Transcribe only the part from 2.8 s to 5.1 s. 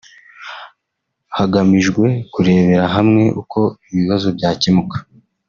hamwe uko ibi bibazo byakemuka